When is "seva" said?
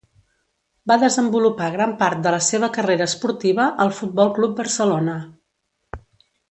2.47-2.71